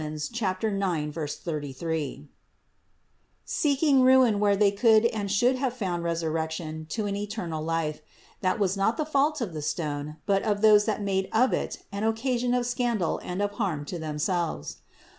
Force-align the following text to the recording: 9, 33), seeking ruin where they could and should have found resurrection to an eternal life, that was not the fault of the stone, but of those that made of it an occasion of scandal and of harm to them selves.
9, 0.03 0.19
33), 1.13 2.27
seeking 3.45 4.01
ruin 4.01 4.39
where 4.39 4.55
they 4.55 4.71
could 4.71 5.05
and 5.05 5.31
should 5.31 5.57
have 5.57 5.75
found 5.75 6.01
resurrection 6.03 6.87
to 6.89 7.05
an 7.05 7.15
eternal 7.15 7.63
life, 7.63 8.01
that 8.39 8.57
was 8.57 8.75
not 8.75 8.97
the 8.97 9.05
fault 9.05 9.41
of 9.41 9.53
the 9.53 9.61
stone, 9.61 10.17
but 10.25 10.41
of 10.41 10.61
those 10.61 10.85
that 10.85 11.03
made 11.03 11.29
of 11.31 11.53
it 11.53 11.83
an 11.91 12.03
occasion 12.03 12.55
of 12.55 12.65
scandal 12.65 13.19
and 13.23 13.43
of 13.43 13.51
harm 13.61 13.85
to 13.85 13.99
them 13.99 14.17
selves. 14.17 14.77